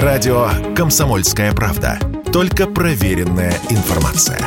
[0.00, 1.98] Радио «Комсомольская правда».
[2.32, 4.38] Только проверенная информация.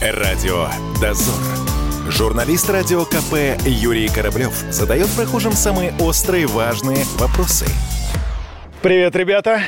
[0.00, 0.68] Радио
[1.02, 1.34] «Дозор».
[2.08, 7.66] Журналист радио КП Юрий Кораблев задает прохожим самые острые важные вопросы.
[8.80, 9.60] Привет, ребята!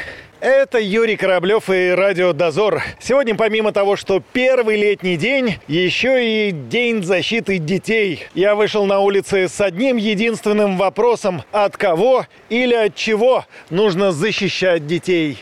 [0.43, 2.83] Это Юрий Кораблев и Радио Дозор.
[2.99, 8.27] Сегодня, помимо того, что первый летний день, еще и День защиты детей.
[8.35, 11.45] Я вышел на улицы с одним единственным вопросом.
[11.53, 15.39] От кого или от чего нужно защищать детей?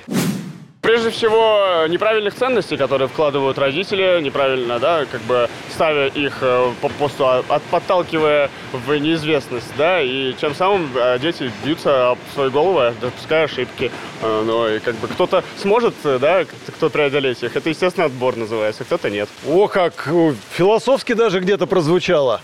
[0.91, 7.45] Прежде всего, неправильных ценностей, которые вкладывают родители, неправильно, да, как бы ставя их э, просто
[7.49, 13.45] от, подталкивая в неизвестность, да, и тем самым э, дети бьются об свои головы, допуская
[13.45, 13.93] ошибки.
[14.21, 17.55] Э, но и как бы кто-то сможет, да, кто преодолеть их.
[17.55, 19.29] Это, естественно, отбор называется, кто-то нет.
[19.47, 20.09] О, как
[20.51, 22.41] философски даже где-то прозвучало.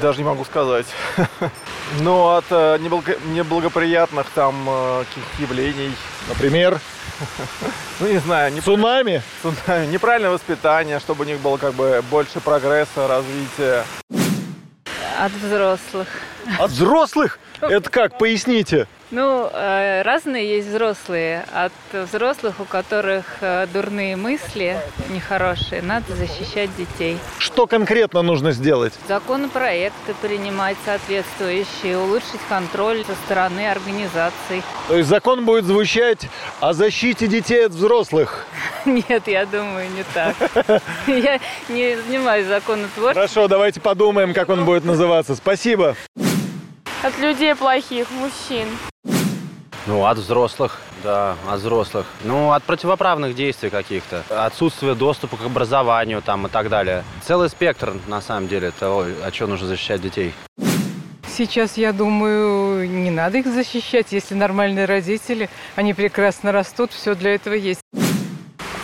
[0.00, 0.86] Даже не могу сказать.
[2.00, 4.68] Но от неблагоприятных там
[5.06, 5.94] каких явлений.
[6.28, 6.80] Например?
[7.98, 8.52] Ну, не знаю.
[8.52, 9.22] Не Цунами?
[9.40, 9.86] Цунами.
[9.86, 13.84] Неправильное воспитание, чтобы у них было как бы больше прогресса, развития.
[15.18, 16.08] От взрослых.
[16.58, 17.38] От взрослых?
[17.60, 18.18] Это как?
[18.18, 18.86] Поясните.
[19.12, 21.46] Ну, э, разные есть взрослые.
[21.52, 24.76] От взрослых, у которых э, дурные мысли,
[25.10, 27.16] нехорошие, надо защищать детей.
[27.38, 28.92] Что конкретно нужно сделать?
[29.06, 34.62] Законопроекты принимать соответствующие, улучшить контроль со стороны организаций.
[34.88, 38.44] То есть закон будет звучать о защите детей от взрослых?
[39.08, 40.36] Нет, я думаю, не так.
[41.06, 43.14] Я не занимаюсь законотворчеством.
[43.14, 45.34] Хорошо, давайте подумаем, как он будет называться.
[45.34, 45.96] Спасибо.
[47.02, 48.68] От людей плохих, мужчин.
[49.86, 52.06] Ну, от взрослых, да, от взрослых.
[52.24, 54.22] Ну, от противоправных действий каких-то.
[54.30, 57.04] Отсутствие доступа к образованию там и так далее.
[57.24, 60.32] Целый спектр, на самом деле, того, о чем нужно защищать детей.
[61.28, 67.34] Сейчас, я думаю, не надо их защищать, если нормальные родители, они прекрасно растут, все для
[67.34, 67.80] этого есть.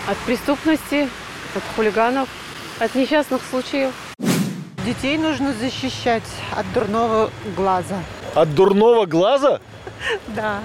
[0.08, 1.08] От преступности,
[1.55, 2.29] от хулиганов,
[2.80, 3.92] от несчастных случаев.
[4.85, 6.24] Детей нужно защищать
[6.57, 8.02] от дурного глаза.
[8.35, 9.61] От дурного глаза?
[10.29, 10.58] Да.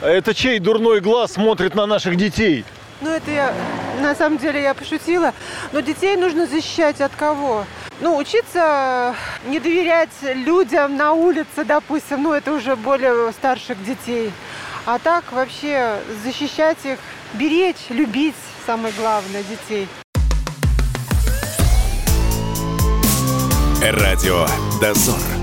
[0.00, 2.64] А это чей дурной глаз смотрит на наших детей?
[3.00, 3.52] Ну, это я,
[4.00, 5.32] на самом деле, я пошутила.
[5.72, 7.64] Но детей нужно защищать от кого?
[8.00, 9.14] Ну, учиться
[9.46, 14.30] не доверять людям на улице, допустим, ну, это уже более старших детей.
[14.86, 16.98] А так вообще защищать их,
[17.34, 18.34] беречь, любить,
[18.66, 19.88] самое главное, детей.
[23.80, 24.46] Радио
[24.80, 25.33] «Дозор».